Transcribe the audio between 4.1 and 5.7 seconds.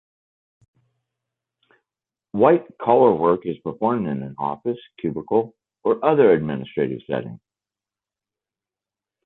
an office, cubicle,